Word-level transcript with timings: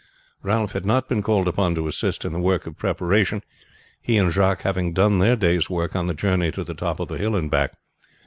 Ralph 0.41 0.71
had 0.71 0.83
not 0.83 1.07
been 1.07 1.21
called 1.21 1.47
upon 1.47 1.75
to 1.75 1.85
assist 1.85 2.25
in 2.25 2.33
the 2.33 2.39
work 2.39 2.65
of 2.65 2.75
preparation, 2.75 3.43
he 4.01 4.17
and 4.17 4.31
Jacques 4.31 4.63
having 4.63 4.93
done 4.93 5.19
their 5.19 5.35
day's 5.35 5.69
work 5.69 5.95
on 5.95 6.07
the 6.07 6.15
journey 6.15 6.51
to 6.53 6.63
the 6.63 6.73
top 6.73 6.99
of 6.99 7.07
the 7.07 7.19
hill 7.19 7.35
and 7.35 7.51
back. 7.51 7.73